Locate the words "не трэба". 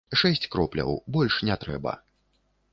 1.51-1.93